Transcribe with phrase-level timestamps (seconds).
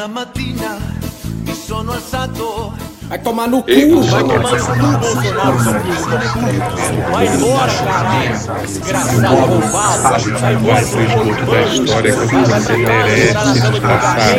[0.00, 0.49] na mattina
[1.70, 3.68] sono alzato Vai tomar no cu,
[4.02, 5.58] vai tomar no cu, Bolsonaro.
[7.10, 8.38] Vai embora, caralho.
[8.62, 10.30] Desgraçado, roubado.
[10.38, 10.84] Vai embora,
[11.50, 13.34] da história que você merece.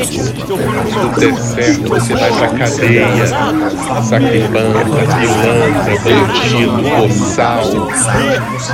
[0.08, 3.28] Se tudo der certo, você vai pra cadeia.
[4.04, 7.68] Sacribanda, pilantra, bandido, boçal,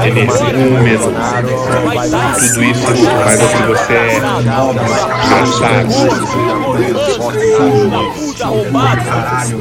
[0.05, 1.09] energúmeno.
[2.37, 2.85] Tudo isso
[3.25, 4.21] mais é que você é.
[8.13, 9.59] Puta roubado.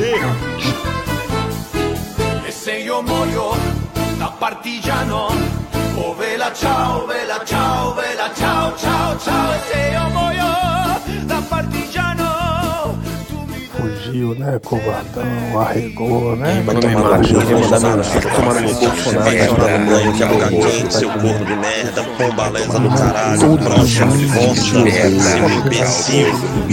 [2.46, 3.56] E se io muoio
[4.18, 5.28] da partigiano
[5.98, 7.75] Oh vela ciao, vela ciao,
[14.46, 16.62] Né, covardão, arregou, né?
[16.64, 23.56] Vai tomar no Bolsonaro, vai banho, aluga quente, seu corno de merda, pombaleza do caralho,
[23.56, 26.26] broxa, bosta, seu imbecil,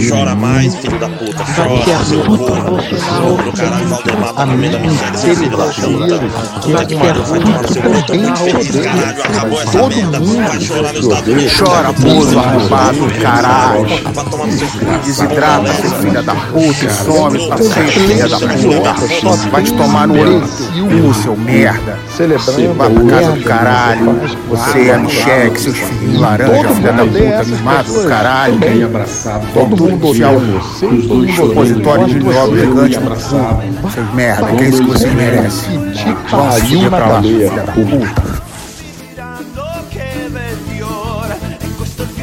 [0.08, 4.80] chora mais, filho da puta, chora, seu corno, corno do caralho, Valdemar, tá comendo a
[4.80, 6.20] miséria, seu filho da puta,
[6.60, 10.20] puta que pariu, vai tomar no seu cu, tô muito feliz, caralho, acabou essa merda,
[10.20, 13.88] vai chorar nos Estados Unidos, Chora, porra, arrombado, caralho.
[13.88, 19.50] vai tomar no seu cu, Desidrata, seu filho da puta, e some da puta.
[19.50, 21.98] Vai te tomar no olho, seu merda.
[22.16, 24.20] Celebrando Vai pra casa do merda, caralho.
[24.48, 28.54] Você, a Micheque, seus filhinhos laranja, filha da puta, mimado do caralho.
[28.56, 29.46] Bem abraçado.
[29.52, 32.66] Todo mundo odeia você, todo mundo Opositório de nobre você.
[32.66, 33.90] gigante do cu.
[33.90, 35.90] Seus merda, que é isso que vocês merecem.
[35.92, 38.44] Te Vão se pariu na pra lá, filha da puta.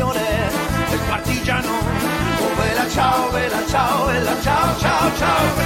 [0.04, 0.12] Oh
[3.72, 5.61] ciao, vela ciao, ciao, ciao